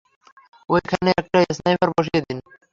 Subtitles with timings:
[0.69, 2.37] ঐখানে একটা স্নাইপার বসিয়ে দিন।